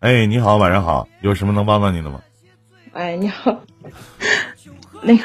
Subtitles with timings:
[0.00, 2.20] 哎，你好，晚上好，有什么能帮到你的吗？
[2.92, 3.60] 哎，你好，
[5.02, 5.24] 那个，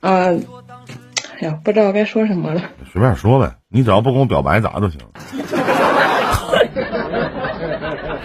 [0.00, 0.44] 嗯，
[1.40, 2.62] 哎呀，不知道该说什么了。
[2.92, 5.00] 随便说呗，你只要不跟我表白，咋都行。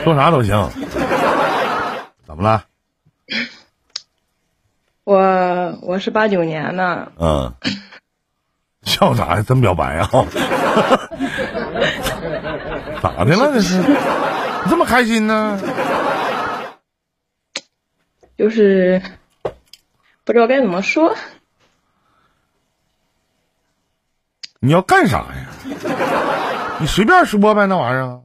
[0.03, 0.69] 说啥都行。
[2.25, 2.65] 怎么了？
[5.03, 7.11] 我我是八九年的。
[7.17, 7.53] 嗯。
[8.83, 9.41] 笑啥呀？
[9.41, 10.09] 真表白啊？
[13.05, 13.53] 咋的了？
[13.53, 13.77] 这是？
[13.77, 15.61] 你这么开心呢？
[18.35, 18.99] 就是
[20.23, 21.15] 不知道该怎么说。
[24.59, 25.47] 你要干啥呀？
[26.79, 28.23] 你随便说呗，那玩意儿。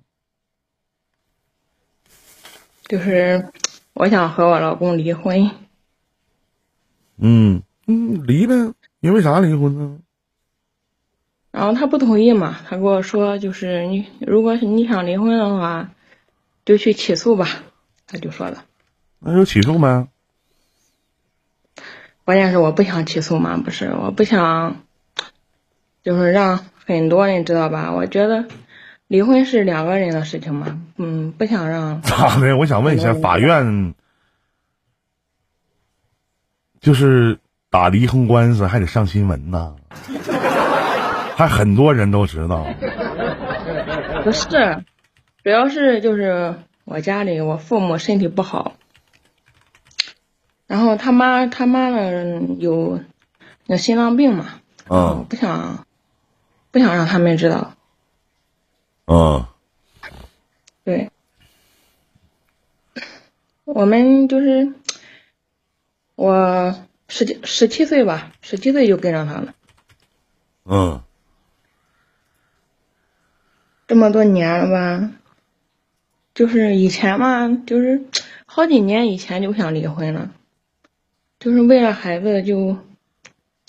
[2.85, 3.53] 就是
[3.93, 5.51] 我想和我老公离婚。
[7.19, 8.55] 嗯嗯，离呗，
[9.01, 9.99] 因为啥离婚呢？
[11.53, 15.91] 然后他不同意嘛，他跟我说，就是你如果是你想离婚的话，
[16.65, 17.49] 就去起诉吧，
[18.07, 18.65] 他就说了。
[19.19, 20.07] 那就起诉呗。
[22.25, 24.77] 关键是我不想起诉嘛，不是，我不想，
[26.05, 27.93] 就是让很多人知道吧。
[27.93, 28.47] 我觉得
[29.09, 32.01] 离婚是两个人的事情嘛，嗯，不想让。
[32.07, 32.57] 咋的？
[32.57, 33.95] 我想问一下，法院
[36.81, 39.75] 就是打离婚官司还得上新闻呢。
[41.41, 42.67] 还很多人都知道，
[44.25, 44.85] 不是，
[45.43, 48.75] 主要是就是我家里我父母身体不好，
[50.67, 53.01] 然后他妈他妈呢有
[53.65, 54.61] 那心脏病嘛，
[54.91, 55.87] 嗯，不想
[56.71, 57.73] 不想让他们知道，
[59.07, 59.47] 嗯，
[60.85, 61.11] 对，
[63.65, 64.75] 我们就是
[66.17, 66.75] 我
[67.09, 69.55] 十七十七岁吧，十七岁就跟上他了，
[70.67, 71.01] 嗯。
[73.91, 75.11] 这么多年了吧，
[76.33, 78.05] 就是以前嘛，就是
[78.47, 80.31] 好几年以前就想离婚了，
[81.41, 82.79] 就是为了孩子，就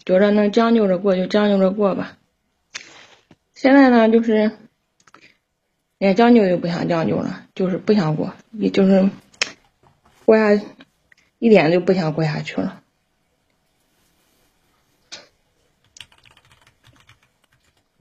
[0.06, 2.20] 觉着能将就着过就将就着过吧。
[3.56, 4.52] 现在呢，就是
[5.98, 9.10] 连将就也不想将就了，就是不想过，也就是
[10.26, 10.64] 过下
[11.40, 12.81] 一点就不想过下去了。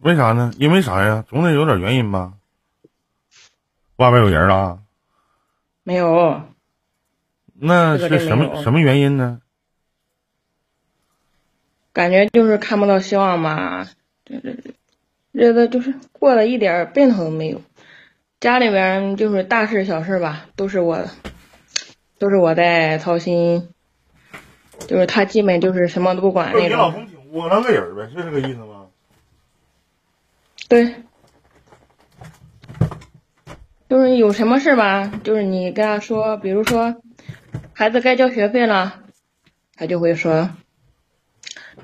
[0.00, 0.52] 为啥呢？
[0.58, 1.24] 因为啥呀？
[1.28, 2.32] 总得有点原因吧。
[3.96, 4.80] 外边有人了？
[5.82, 6.42] 没有。
[7.54, 9.40] 那是什么什么原因呢？
[11.92, 13.88] 感觉就是看不到希望吧，
[14.24, 14.56] 这这
[15.32, 17.60] 日子就是过了一点奔头都没有。
[18.38, 21.04] 家里边就是大事小事吧，都是我，
[22.18, 23.68] 都是我在操心。
[24.88, 26.68] 就是他基本就是什么都不管那种。
[26.68, 28.69] 你老公挺窝囊个人呗，是这个意思吗？
[30.70, 30.94] 对，
[33.88, 37.02] 就是有什么事吧，就是你跟他说，比如说
[37.72, 39.02] 孩子该交学费了，
[39.74, 40.50] 他就会说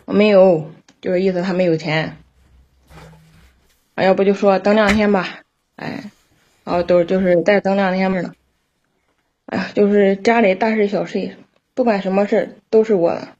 [0.05, 0.71] 我没有，
[1.01, 2.17] 就是意思他没有钱。
[3.97, 5.41] 啊，要不就说等两天吧，
[5.75, 6.13] 哎，
[6.63, 8.35] 然后都就是再等两天吧。
[9.47, 11.37] 哎呀，就是家里大事小事，
[11.75, 13.31] 不管什么事都是我的。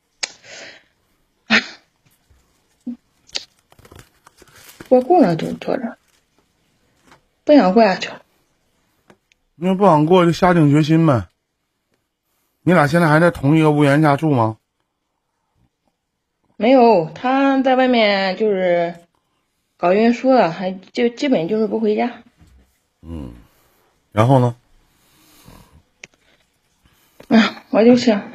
[4.89, 5.97] 过过了就坐着，
[7.45, 8.23] 不想过下去了。
[9.55, 11.29] 那不想过就下定决心呗。
[12.63, 14.59] 你俩现在还在同一个屋檐下住吗？
[16.57, 18.95] 没有，他在外面就是
[19.77, 22.23] 搞运输的，还就基本就是不回家。
[23.03, 23.33] 嗯，
[24.13, 24.57] 然后呢？
[27.29, 28.31] 啊，我就想，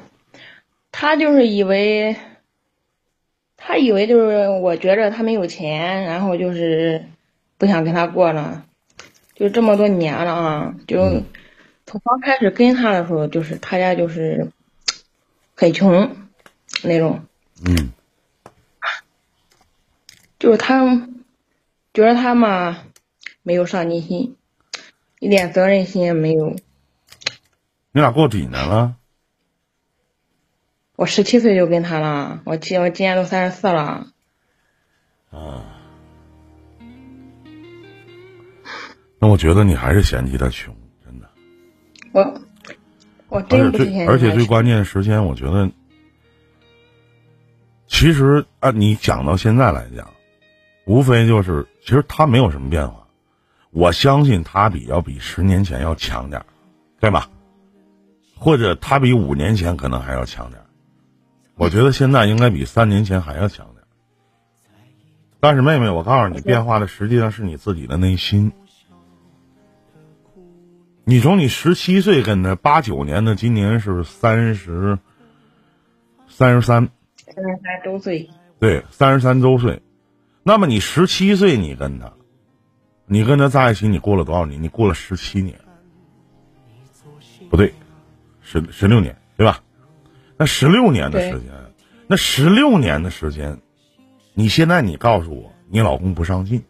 [0.91, 2.15] 他就是以为。
[3.71, 7.05] 他以为就是我觉着他没有钱，然后就是
[7.57, 8.65] 不想跟他过了，
[9.33, 11.23] 就这么多年了啊，就
[11.85, 14.51] 从刚开始跟他的时候，就是他家就是
[15.55, 16.17] 很穷
[16.83, 17.23] 那种，
[17.65, 17.93] 嗯，
[20.37, 21.07] 就是他
[21.93, 22.77] 觉得他嘛
[23.41, 24.35] 没有上进心，
[25.19, 26.57] 一点责任心也没有。
[27.93, 28.97] 你俩过几年了？
[31.01, 34.05] 我十七岁就跟他了，我今我今年都三十四了。
[35.31, 35.65] 啊，
[39.17, 40.71] 那我觉得你还是嫌弃他穷，
[41.03, 41.27] 真的。
[42.11, 42.41] 我
[43.29, 45.71] 我真不嫌弃而且最关键时间，我觉得，
[47.87, 50.07] 其实按你讲到现在来讲，
[50.85, 53.07] 无非就是其实他没有什么变化。
[53.71, 56.45] 我相信他比要比十年前要强点
[56.99, 57.27] 对吧？
[58.37, 60.61] 或者他比五年前可能还要强点
[61.61, 63.83] 我觉得现在应该比三年前还要强点，
[65.39, 68.51] 但是妹妹，我告诉你，变化的实际上是你自己的内心。
[71.03, 74.97] 你从你十七岁跟他，八九年的，今年是三十，
[76.27, 76.89] 三十三，
[77.27, 78.27] 三十三周岁。
[78.57, 79.83] 对，三十三周岁。
[80.41, 82.11] 那么你十七岁，你跟他，
[83.05, 84.63] 你跟他在一起，你过了多少年？
[84.63, 85.59] 你过了十七年，
[87.51, 87.71] 不对，
[88.41, 89.61] 十十六年，对吧？
[90.41, 91.51] 那十六年的时间，
[92.07, 93.59] 那十六年的时间，
[94.33, 96.63] 你现在你告诉我，你老公不上进，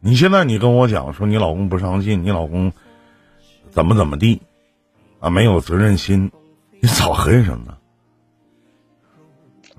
[0.00, 2.72] 你现在你跟我讲说你老公不上进，你老公
[3.70, 4.42] 怎么怎么地，
[5.20, 6.32] 啊，没有责任心，
[6.80, 7.78] 你早恨什么呢？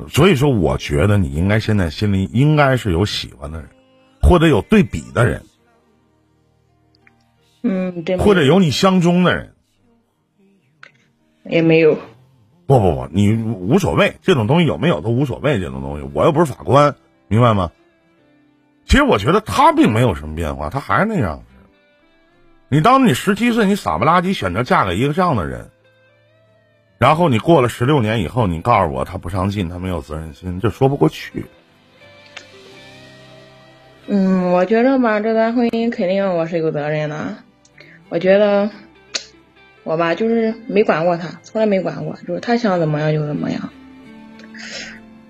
[0.08, 3.70] 所以说，我觉得你应该现在心里应该是有喜欢的人，
[4.22, 5.44] 或者有对比的人，
[7.64, 9.54] 嗯，对或者有你相中的人，
[11.44, 12.00] 也没有。
[12.70, 16.94] 不不不，你无所谓，这种东西有没有都无所谓，这种东西我又不是法官，
[17.28, 17.72] 明白吗？
[18.86, 21.42] 其实我觉得他并没有什么变化，他还是那样。
[22.68, 25.68] 你当你十七岁，你傻不拉几选择嫁给一个这样的人。
[27.00, 31.46] 然后你过了十六年以后，你告诉我他不上进，他没有责任心，这说不过去。
[34.06, 37.36] 嗯，我觉得吧，这段婚姻肯定我是有责任的。
[38.10, 38.70] 我觉得
[39.90, 43.72] 我吧，就是没管过他，从来没管过，就是他想怎么样就怎么样。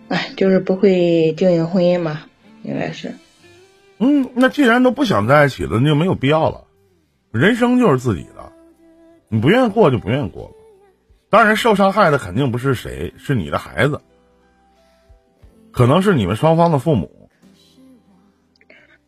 [0.09, 2.23] 哎，就是不会经营婚姻嘛，
[2.63, 3.13] 应该是。
[3.99, 6.65] 嗯，那既然都不想在一起了，那就没有必要了。
[7.31, 8.51] 人生就是自己的，
[9.29, 10.51] 你不愿意过就不愿意过了。
[11.29, 14.01] 当然，受伤害的肯定不是谁，是你的孩子，
[15.71, 17.29] 可能是你们双方的父母。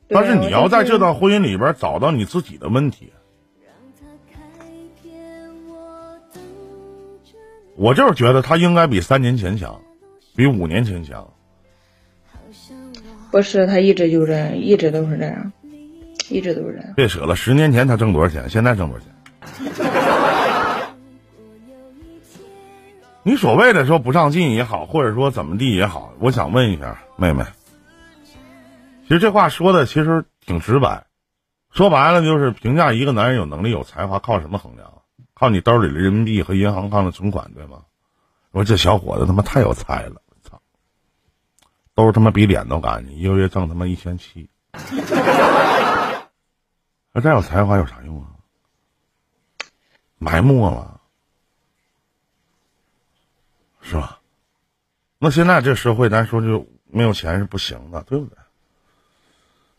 [0.08, 3.12] 但是你要在这段婚姻里边找到你自己的问题。
[7.82, 9.82] 我就是觉得他应该比三年前强，
[10.36, 11.28] 比五年前强。
[13.32, 15.52] 不是，他一直就这样，一直都是这样，
[16.30, 16.94] 一直都是这样。
[16.96, 18.48] 别扯了，十年前他挣多少钱？
[18.52, 19.12] 现在挣多少钱？
[23.24, 27.44] 你所谓的说不上进也好，或者说怎么地也好，我想问一下妹妹，
[29.08, 31.08] 其实这话说的其实挺直白，
[31.72, 35.01] 说白了就是评价一个男人有能力有才华靠什么衡量？
[35.42, 37.82] 靠你兜里的人民币和银行卡的存款对吗？
[38.52, 40.62] 我这小伙子他妈太有才了，操，
[41.96, 44.52] 兜他妈比脸都干净，一个月挣他妈一千七，
[47.12, 48.28] 那再有才华有啥用啊？
[50.20, 51.02] 埋没了。
[53.82, 54.20] 是吧？
[55.18, 58.38] 那现在这社会，咱说就没有钱是不行的，对不对？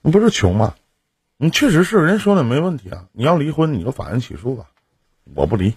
[0.00, 0.75] 你不是穷吗？
[1.37, 3.06] 你确实是人说的没问题啊！
[3.12, 4.72] 你要离婚，你就法院起诉吧，
[5.35, 5.75] 我不离。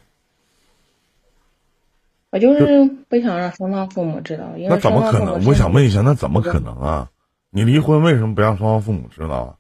[2.32, 4.52] 我就是不想让双方父母知道。
[4.58, 5.46] 那怎么可能？
[5.46, 7.10] 我想问一下，那怎么可能啊？
[7.50, 9.56] 你离婚为什么不让双方父母知道啊？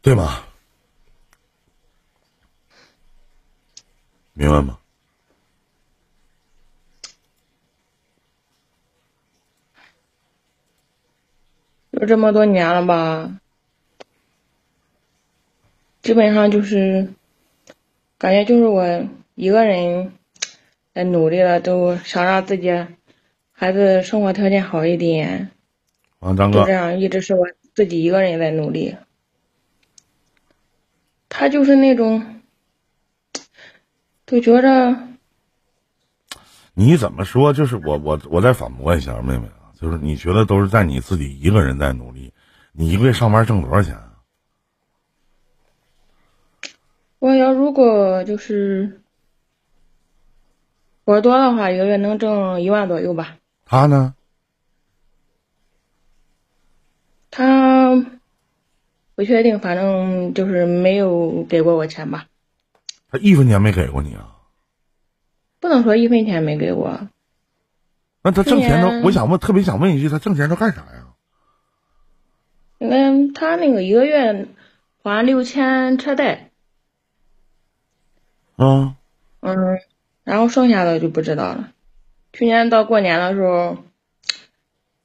[0.00, 0.42] 对吗？
[4.32, 4.78] 明白吗？
[11.92, 13.40] 就这么多年了吧，
[16.00, 17.12] 基本上就是
[18.18, 19.06] 感觉就是我
[19.36, 20.12] 一个人
[20.92, 22.68] 在努力了，都想让自己
[23.52, 25.52] 孩子生活条件好一点。
[26.18, 28.96] 啊，张哥，就这样一直是我自己一个人在努力。
[31.28, 32.40] 他就是那种，
[34.26, 34.96] 就觉着
[36.74, 37.52] 你怎么说？
[37.52, 39.70] 就是我我我再反驳一下，妹妹啊。
[39.80, 42.32] 就是你觉得都是在你自己一个人在努力，
[42.72, 44.04] 你一个月上班挣多少钱啊？
[47.18, 49.00] 我要如果就是
[51.04, 53.36] 活多的话，一个月能挣一万左右吧。
[53.64, 54.14] 他呢？
[57.30, 58.06] 他
[59.14, 62.26] 不确定，反正就是没有给过我钱吧。
[63.10, 64.36] 他一分钱没给过你啊？
[65.60, 67.08] 不能说一分钱没给我。
[68.22, 71.06] 那他挣钱都，我想问，特别想问一句，他挣钱都干啥呀？
[72.78, 74.46] 嗯，他那个一个月
[75.02, 76.47] 还六千车贷。
[78.58, 78.94] 嗯。
[79.40, 79.80] 嗯，
[80.24, 81.72] 然后剩下的就不知道了。
[82.32, 83.78] 去年到过年的时候，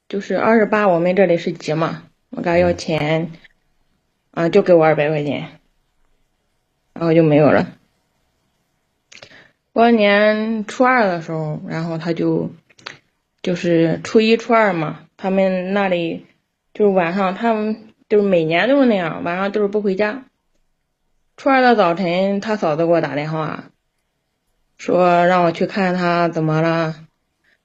[0.08, 3.32] 就是二十八，我们这里是集嘛，我给他要钱，
[4.32, 5.60] 啊，就给我二百块钱，
[6.92, 7.78] 然后就没有了。
[9.72, 12.50] 过年初二的时候，然后他就。
[13.44, 16.24] 就是初一、初二嘛，他们那里
[16.72, 20.24] 就是晚上，他们就是每年都是那样，晚上都是不回家。
[21.36, 23.64] 初二的早晨，他嫂子给我打电话，
[24.78, 26.94] 说让我去看他怎么了，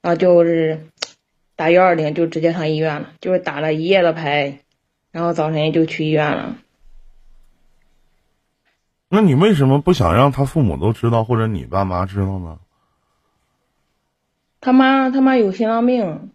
[0.02, 0.88] 然后就是
[1.56, 4.60] 打幺二零，就直接上医院了，就是打了一夜的牌，
[5.12, 6.58] 然后早晨就去医院了。
[9.08, 12.60] 那你为什么不想让他父母都知道，或者你爸妈知道呢？
[14.62, 16.32] 他妈他妈有心脏病，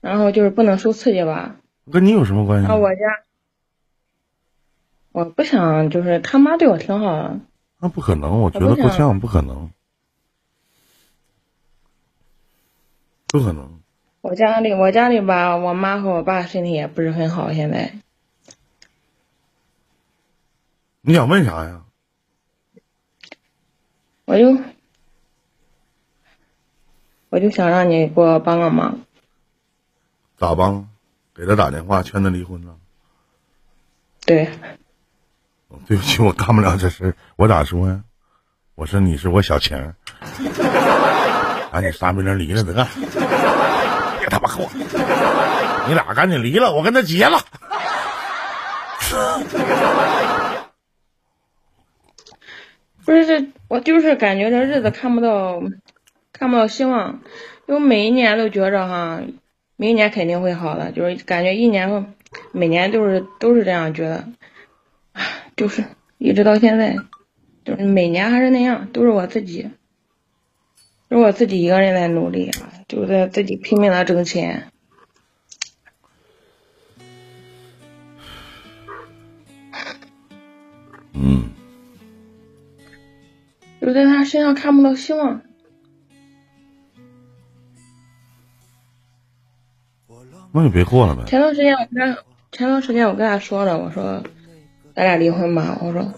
[0.00, 1.56] 然后就是不能受刺激吧。
[1.92, 2.68] 跟你有什么关系？
[2.68, 3.00] 啊，我家
[5.16, 7.40] 我不想，就是他妈对我挺好的。
[7.78, 9.70] 那不可能，我觉得不像，不可能，
[13.28, 13.80] 不可能。
[14.20, 17.94] 我家里，我家里吧，我妈和我爸身体也不是很好，现在。
[21.00, 21.82] 你想问啥呀？
[24.26, 24.58] 我就
[27.30, 29.00] 我就想让你给我帮个忙。
[30.36, 30.90] 咋帮？
[31.34, 32.76] 给他打电话劝他离婚了？
[34.26, 34.50] 对。
[35.86, 37.14] 对不起，我干不了这事。
[37.36, 38.00] 我咋说呀？
[38.74, 39.94] 我说你是我小情，
[41.72, 42.86] 赶紧撒逼人离了得，
[44.20, 44.68] 别他妈和我，
[45.88, 47.40] 你俩赶紧离了，我跟他结了。
[53.06, 55.62] 不是这，我就是感觉这日子看不到，
[56.32, 57.20] 看不到希望。
[57.66, 59.22] 因为每一年都觉着哈，
[59.76, 62.04] 明年肯定会好的，就是感觉一年后
[62.52, 64.28] 每年都是都是这样觉得，
[65.56, 65.84] 就是
[66.18, 66.96] 一直到现在，
[67.64, 69.70] 就是每年还是那样，都是我自己，
[71.08, 72.50] 是我自己一个人在努力，
[72.86, 74.70] 就在自己拼命的挣钱。
[81.14, 81.50] 嗯。
[83.80, 85.40] 就在他身上看不到希望。
[90.52, 91.24] 那就别过了呗。
[91.26, 94.22] 前段时间我跟他，前段时间我跟他说了，我说
[94.96, 95.78] 咱俩离婚吧。
[95.82, 96.14] 我说，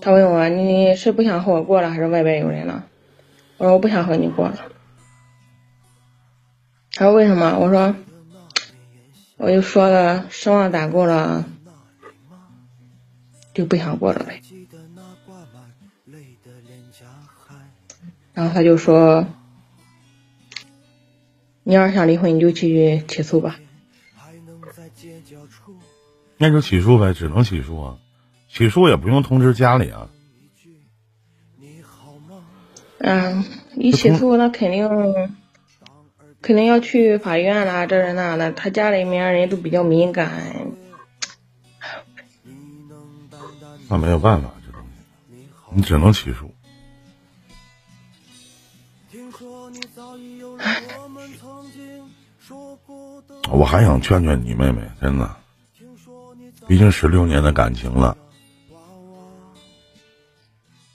[0.00, 2.86] 他问我你是不想和我过了，还是外边有人了？
[3.56, 4.58] 我说我不想和你过了。
[6.92, 7.56] 他说为什么？
[7.60, 7.94] 我说，
[9.36, 11.44] 我就说了失望攒够了，
[13.54, 14.40] 就不想过了呗。
[18.32, 19.24] 然后他就说
[21.62, 23.60] ：“你要是想离婚，你就去起诉吧。”
[26.44, 27.96] 那就起诉呗，只能起诉啊！
[28.50, 30.08] 起诉也不用通知家里啊。
[32.98, 33.42] 嗯，
[33.76, 34.86] 一起诉那肯定
[36.42, 40.30] 肯定要去法院啦，这人那的，他家里面人都比较敏感。
[43.88, 46.54] 那没有办法，这东西你只能起诉。
[53.50, 55.36] 我还想劝劝你妹妹，真的，
[56.66, 58.16] 毕竟十六年的感情了。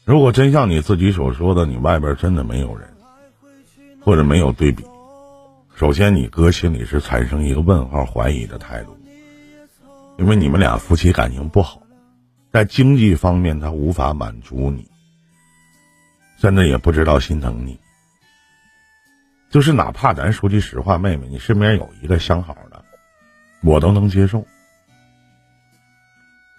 [0.04, 2.90] 如果真像你自己所说的，你外边真的没有人，
[4.02, 4.84] 或者没有对比，
[5.76, 8.98] 首先你哥心里是产生一个问号、怀疑的态度，
[10.18, 11.84] 因为你们俩夫妻感情不好，
[12.52, 14.90] 在经济方面他无法满足你，
[16.42, 17.80] 甚至也不知道心疼你。
[19.52, 22.84] 就是哪怕咱说句实话，妹妹，你身边有一个相好的，
[23.62, 24.44] 我都能接受。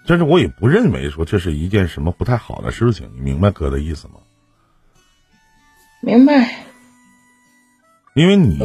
[0.06, 4.14] 但是我也不认为说这是一件什么不太好的事情，你明白哥的意思吗？
[6.02, 6.64] 明白。
[8.14, 8.58] 因为你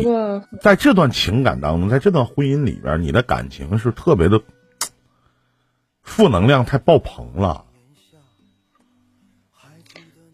[0.62, 4.42] 在这段情感当中，在这段婚姻里边，你的感情是特别的
[6.02, 7.66] 负能量太爆棚了。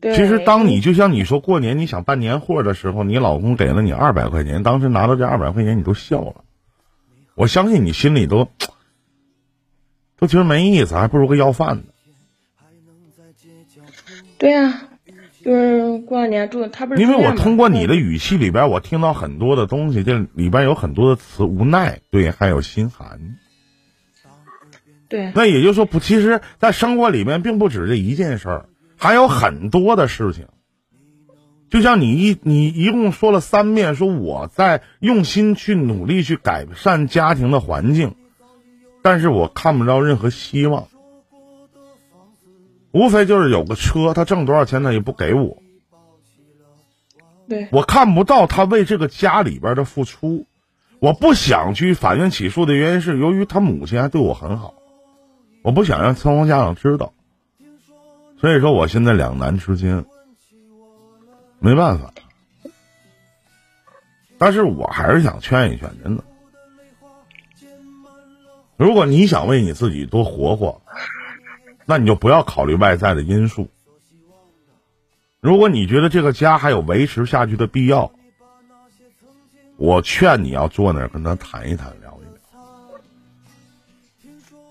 [0.01, 6.43] 其实，当你就像你说过年你想办年货的时候，你老公给了你二百块钱，当时拿到这二百块钱，你都笑了。
[7.35, 8.47] 我相信你心里都
[10.21, 11.83] 都觉得没意思，还不如个要饭的。
[14.37, 14.83] 对呀，
[15.43, 17.01] 就是过年住他不是。
[17.01, 23.35] 因为我通过你的语气里边，我听到很多的东西，这里边有很多的词，无奈，对，还有心寒。
[25.09, 25.31] 对。
[25.33, 28.69] 那也就是说，不，其实，在生活里面，并不止这一件事儿。
[28.97, 30.45] 还有很多的事情，
[31.71, 38.13] 就像你一你一共说了三遍，说我在用心去努力去改善家庭的环境，
[39.01, 40.87] 但是我看不着任何希望，
[42.91, 45.57] 无非就是有个车，他挣多少钱他也不给我，
[47.49, 50.45] 对我看不到他为这个家里边的付出，
[50.99, 54.75] 我不想去法院起诉的原因是，由于他母亲还对我很好，
[55.63, 57.13] 我不想让双方家长知道。
[58.39, 60.03] 所以说，我现在两难之间，
[61.59, 62.11] 没办法。
[64.39, 66.23] 但是我还是想劝一劝，真的。
[68.81, 70.81] 如果你想为你自己多活活，
[71.85, 73.69] 那你就不要考虑外在的因素。
[75.39, 78.11] 如果你觉得这个家还有维持下去的必要，
[79.77, 82.41] 我劝你要坐那儿跟他谈一谈，聊一聊。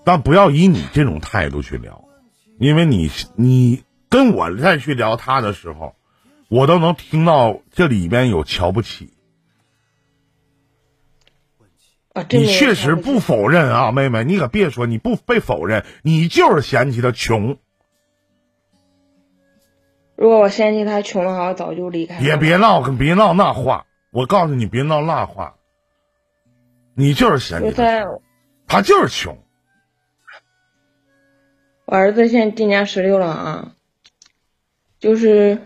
[0.03, 2.03] 但不要以你这种态度去聊。
[2.59, 5.95] 因为你你跟我再去聊他的时候，
[6.49, 9.13] 我都能听到这里边有瞧不起。
[12.13, 17.57] 啊，你确实不否认啊，妹妹，你可别说你不被否认，你就是嫌弃他穷。
[20.17, 22.21] 如果我嫌弃他穷的话，我早就离开了。
[22.21, 25.55] 别别闹，别闹那话，我告诉你，别闹那话。
[26.93, 28.05] 你就是嫌弃他
[28.67, 29.37] 他就是穷。
[31.85, 33.71] 我儿子现在今年十六了啊，
[34.99, 35.59] 就是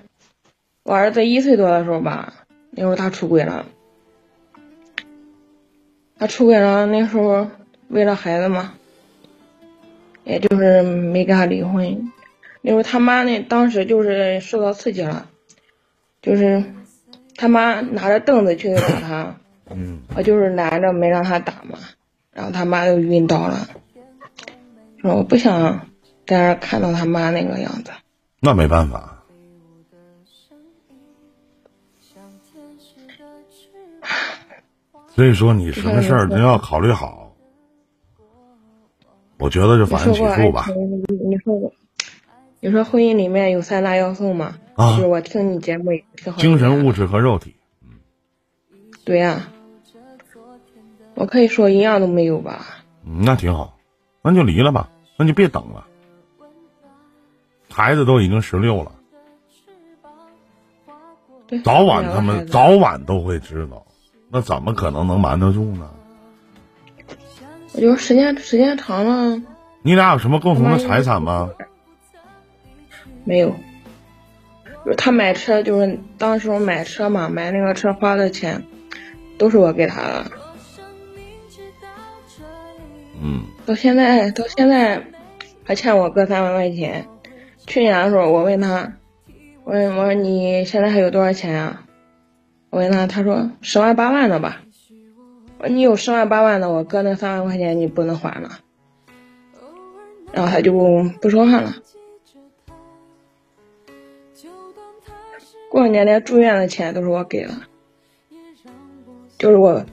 [0.83, 3.65] 我儿子一岁多的时候吧，那时候他出轨了。
[6.25, 7.47] 他出轨了，那时候
[7.87, 8.73] 为了孩子嘛，
[10.23, 12.11] 也就是没跟他离婚。
[12.61, 15.27] 那时候他妈呢，当时就是受到刺激了，
[16.23, 16.63] 就是
[17.35, 19.35] 他妈拿着凳子去打他，
[19.69, 21.77] 嗯，我就是拦着没让他打嘛，
[22.33, 23.67] 然后他妈就晕倒了，
[25.03, 25.89] 说我不想
[26.25, 27.91] 在那看到他妈那个样子。
[28.39, 29.14] 那没办法。
[35.15, 37.33] 所以说，你什么事儿都要考虑好。
[39.37, 40.65] 我觉得就你法院说过爱起诉吧。
[40.67, 41.71] 你你说过，
[42.59, 44.57] 你说婚姻里面有三大要素嘛？
[44.75, 46.39] 啊就是我听你节目也挺好。
[46.39, 47.55] 精神、物质和肉体。
[47.81, 47.89] 嗯
[49.05, 49.47] 对呀、
[51.13, 52.65] 我可以说一样都没有吧？
[53.05, 53.77] 嗯，那挺好，
[54.21, 55.85] 那就离了吧，那就别等了。
[57.69, 58.91] 孩子都已经十六了，
[61.47, 63.85] 对，早晚他们早晚都会知道，
[64.35, 65.89] 那怎么可能能瞒得住呢？
[67.71, 69.41] 我觉得时间时间长了
[69.81, 71.49] 你俩有什么共同的财产吗？
[73.23, 73.55] 没有。
[74.83, 78.61] 就是他买车，就是当时我买车嘛，买那个车花的钱，
[79.37, 80.25] 都是我给他的。
[83.21, 85.01] 嗯，到现在，到现在
[85.63, 87.07] 还欠我哥三万块钱。
[87.65, 88.91] 去年的时候，我问他，
[89.63, 91.83] 我问我说你现在还有多少钱啊？
[92.75, 94.61] 我问他，他说十万八万的吧。
[95.59, 98.59] 我说你有十万八万的，我哥那三万块钱你不能还了。
[100.33, 100.73] 然后他就
[101.21, 101.73] 不说话了。
[105.71, 107.53] 过年连住院的钱都是我给的，
[109.37, 109.85] 就是我，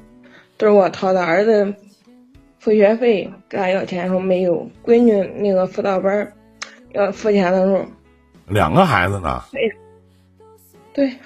[0.56, 1.24] 都是我掏的。
[1.24, 1.72] 儿子
[2.58, 6.32] 付学费跟他要钱说没有，闺女那个辅导班
[6.90, 7.86] 要付钱的时候，
[8.48, 9.72] 两个孩子呢，对，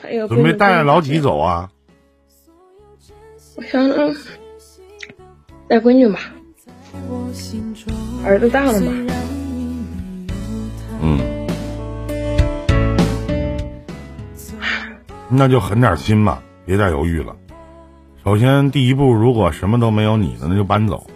[0.01, 1.21] 还有准备带着老几？
[1.21, 1.71] 走啊？
[3.57, 4.15] 我想着
[5.67, 6.21] 带闺女吧，
[8.25, 8.93] 儿子大了嘛。
[11.01, 11.47] 嗯，
[15.29, 17.35] 那就狠点心吧，别再犹豫了。
[18.23, 21.07] 首先，第一步，如果什么都没有你的，那就搬走，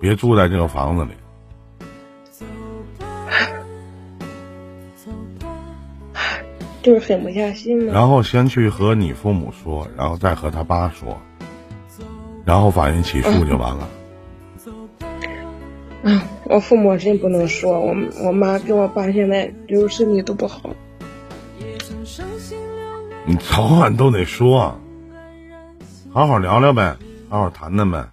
[0.00, 1.10] 别住在这个房子里。
[6.82, 7.92] 就是狠不下心嘛。
[7.92, 11.20] 然后先去和你父母说，然后再和他爸说，
[12.44, 13.88] 然后法院起诉就完了。
[16.04, 20.70] 啊，我父母真不能说，我我妈跟我爸现在就是身体都不好。
[23.26, 24.80] 你早晚都得说，
[26.10, 26.96] 好好聊聊呗，
[27.28, 28.08] 好好谈谈呗。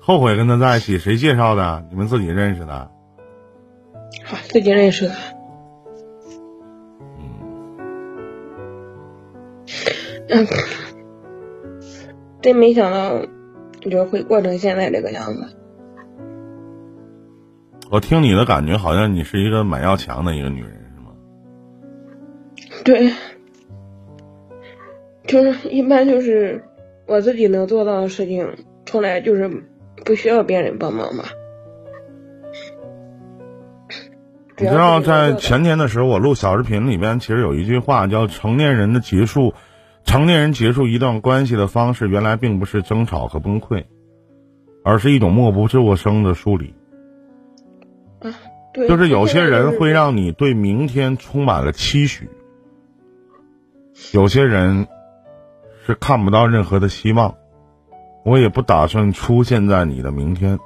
[0.00, 1.86] 后悔跟他在一起，谁介绍的？
[1.90, 2.90] 你们自己认识的？
[4.28, 5.14] 好，自己认识的。
[10.28, 10.46] 嗯，
[12.42, 13.24] 真没想到，
[13.80, 15.56] 就是会过成现在这个样子。
[17.90, 21.12] 我听你的感觉，好像你是一个蛮要强的一个女人，是吗？
[22.84, 23.10] 对，
[25.26, 26.62] 就是一般就是
[27.06, 28.46] 我自己能做到的事情，
[28.84, 29.50] 从来就是
[30.04, 31.24] 不需要别人帮忙吧。
[34.60, 39.54] 你知道，在前天的时候，我录小视频里边，其实有一句话叫“成年人的结束，
[40.04, 43.84] 成年人结束一段关系的方式，原来并不是争吵和崩溃，
[44.84, 46.74] 而是一种默不作声的梳理。”
[48.20, 48.34] 啊，
[48.74, 52.28] 对，就是有些人会让你对明天充满了期许，
[54.12, 54.88] 有些人
[55.86, 57.34] 是看不到任何的希望。
[58.24, 60.58] 我也不打算出现在你的明天。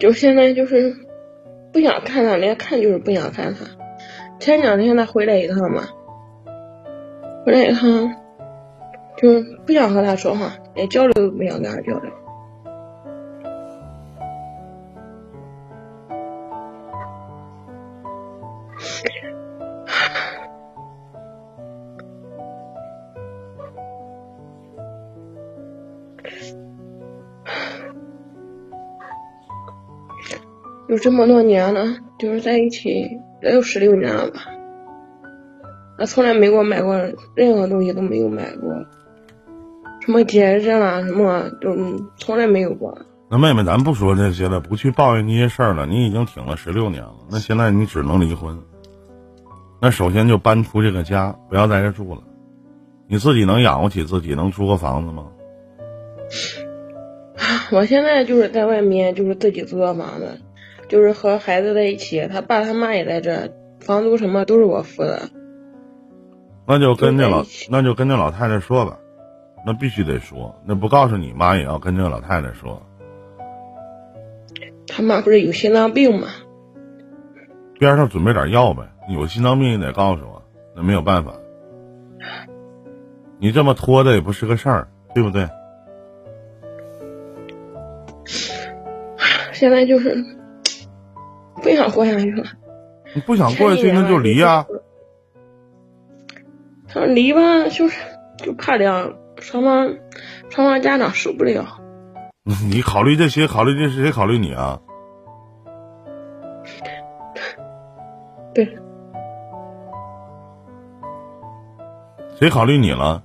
[0.00, 0.96] 就现在就是
[1.72, 3.66] 不想看他，连看就是不想看他。
[4.40, 5.86] 前两天他回来一趟嘛，
[7.44, 8.10] 回来一趟，
[9.18, 9.28] 就
[9.66, 12.10] 不想和他说话，连交流都不想跟他交流。
[30.90, 32.88] 有这么多年了，就是在一起
[33.42, 34.40] 也有十六年了吧。
[35.96, 36.98] 他从来没给我买过
[37.36, 38.74] 任何东西，都没有买过，
[40.00, 41.76] 什么节日啦，什么都
[42.16, 42.98] 从来没有过。
[43.30, 45.86] 那妹妹，咱不说这些了，不去抱怨那些事儿了。
[45.86, 48.58] 你已经挺了十六年了，那现在你只能离婚。
[49.80, 52.22] 那首先就搬出这个家，不要在这住了。
[53.06, 55.28] 你自己能养活起自己，能租个房子吗？
[57.70, 60.40] 我现在就是在外面，就是自己租个房子，
[60.90, 65.30] 就是和孩子在一起，他爸他妈也在这，房租什么都是我付的。
[66.66, 68.98] 那就跟那老，那就跟那老太太说吧，
[69.64, 72.82] 那必须得说，那不告诉你妈也要跟这个老太太说。
[74.88, 76.26] 他妈不是有心脏病吗？
[77.78, 80.42] 边上准备点药呗，有心脏病也得告诉我，
[80.74, 81.34] 那没有办法。
[83.38, 85.48] 你这么拖着也不是个事儿，对不对？
[89.52, 90.16] 现在就是
[91.62, 92.44] 不想过下去了。
[93.14, 94.66] 你不想过下去，那就离啊。
[96.88, 98.00] 他说离吧，就是
[98.38, 99.94] 就怕两双方
[100.48, 101.64] 双方家长受不了。
[102.70, 104.80] 你考虑这些，考虑这谁考虑你啊？
[108.54, 108.76] 对。
[112.38, 113.22] 谁考虑你了？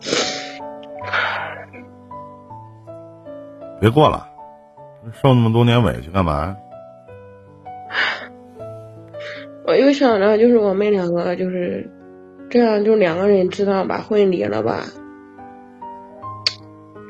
[3.80, 4.28] 别过了。
[5.10, 6.56] 受那么多年委屈干嘛呀？
[9.66, 11.90] 我又想着，就是我们两个就是
[12.48, 14.84] 这样，就两个人知道把婚离了吧。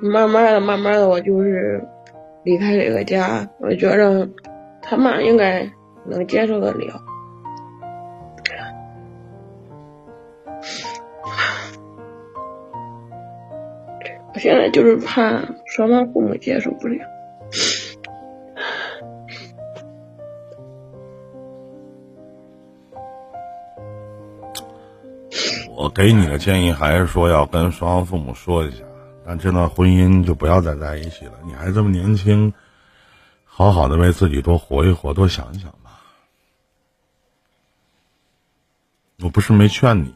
[0.03, 1.83] 慢慢的，慢慢的，我就是
[2.45, 3.49] 离开这个家。
[3.59, 4.29] 我觉着
[4.81, 5.71] 他妈应该
[6.05, 7.01] 能接受得了。
[14.35, 17.12] 我现在就是怕双方父母接受不了。
[25.95, 28.85] 给你的建议还是说要跟双方父母说一下，
[29.27, 31.35] 但这段婚姻就不要再在一起了。
[31.45, 32.53] 你还这么年轻，
[33.45, 36.01] 好好的为自己多活一活，多想一想吧。
[39.21, 40.15] 我不是没劝你，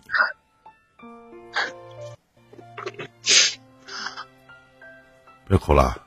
[5.46, 6.05] 别哭了。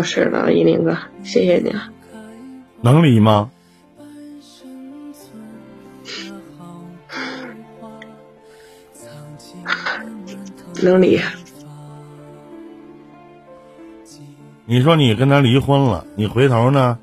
[0.00, 1.70] 没有事了，依林哥，谢谢你。
[2.80, 3.50] 能离吗？
[10.82, 11.20] 能离。
[14.64, 16.98] 你说你跟他离婚了，你回头呢？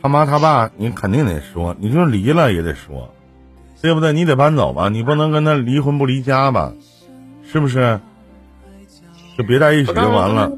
[0.00, 3.12] 他妈他爸，你肯定得说，你说离了也得说，
[3.80, 4.12] 对不对？
[4.12, 6.72] 你得搬走吧，你不能跟他离婚不离家吧？
[7.42, 7.98] 是不是？
[9.36, 10.52] 就别在一起就完了。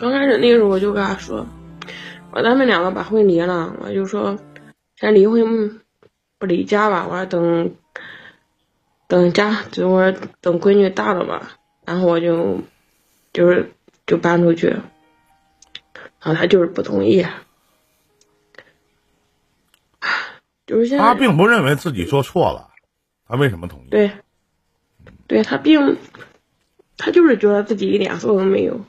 [0.00, 1.46] 刚开始那个时候我就跟他说，
[2.32, 4.38] 我咱们两个把婚离了，我就说
[4.96, 5.82] 先离婚
[6.38, 7.74] 不离家吧，我说等
[9.06, 10.10] 等家，就我
[10.40, 12.62] 等闺女大了吧，然后我就
[13.34, 13.74] 就是
[14.06, 14.82] 就搬出去，然
[16.22, 17.26] 后他就是不同意，
[20.66, 22.70] 就是现在他并不认为自己做错了，
[23.28, 23.90] 他为什么同意？
[23.90, 24.12] 对，
[25.26, 25.98] 对他并
[26.96, 28.80] 他就是觉得自己一点错都没有。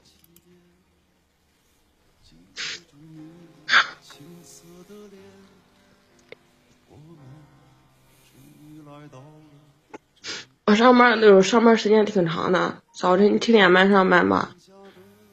[10.81, 14.55] 上班的时候，上班时间挺长的，早晨七点半上班吧，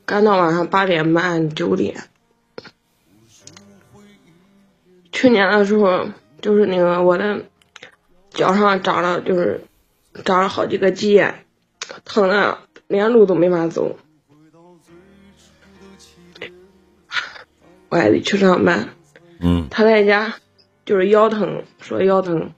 [0.04, 2.04] 干到晚上八点半九点。
[5.10, 6.06] 去年的时候，
[6.42, 7.46] 就是那个我的
[8.28, 9.64] 脚上长了，就是
[10.22, 11.46] 长了好几个鸡眼，
[12.04, 13.96] 疼的连路都没法走。
[17.88, 18.90] 我还得去上班。
[19.40, 19.66] 嗯。
[19.70, 20.34] 他在家
[20.84, 22.52] 就是腰疼，说腰疼，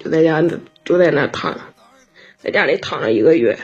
[0.00, 0.42] 就在家
[0.84, 1.56] 就在那躺，
[2.46, 3.58] 在家里躺了一个月，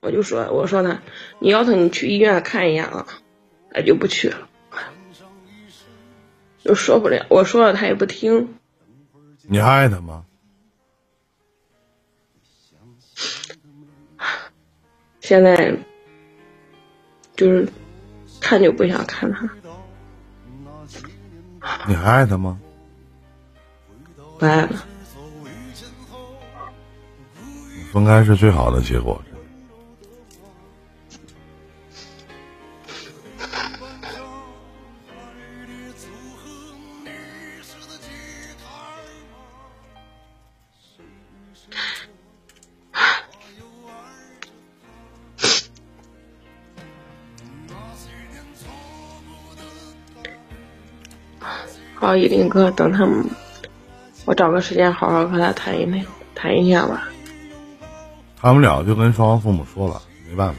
[0.00, 1.02] 我就说，我说他，
[1.38, 3.06] 你腰疼，你去医院看一眼啊，
[3.70, 4.48] 他就不去了，
[6.64, 8.54] 就说不了，我说了他也不听。
[9.42, 10.24] 你爱他吗？
[15.20, 15.76] 现在
[17.36, 17.68] 就是
[18.40, 19.50] 看就不想看他。
[21.86, 22.58] 你还爱他吗？
[24.38, 24.86] 不爱了。
[27.92, 29.20] 分开是最好的结果。
[51.94, 53.22] 好，依林哥，等他们，
[54.24, 56.02] 我找个时间好好和他谈一谈，
[56.34, 57.11] 谈一下吧。
[58.42, 60.58] 他们俩就跟双方父母说了，没办法，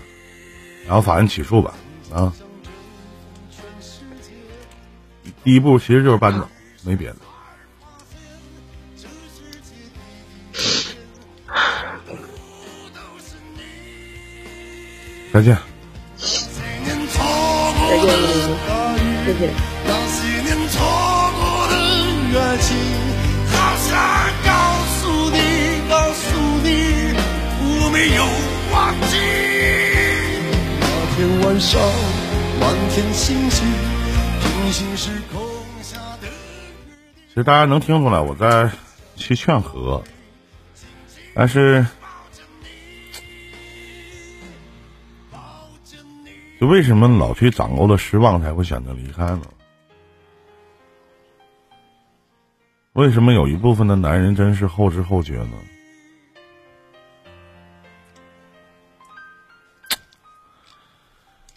[0.86, 1.74] 然后法院起诉吧，
[2.14, 2.34] 啊。
[5.44, 6.48] 第一步其实就是搬走，
[6.86, 7.18] 没别的。
[15.34, 15.58] 再见。
[19.26, 19.54] 再见，
[27.94, 28.26] 依林哥，
[29.06, 29.22] 谢谢。
[31.46, 31.80] 晚上，
[32.60, 33.66] 满天星星，
[34.42, 35.40] 平行时空
[35.82, 36.28] 下的。
[37.28, 38.70] 其实大家能听出来我在
[39.16, 40.04] 去劝和，
[41.36, 41.86] 但是，
[46.60, 49.42] 就为什么老去掌握了失望才会选择离开呢？
[52.94, 55.52] 为什么有一部分的男人真是后知后觉呢？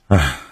[0.08, 0.45] 唉。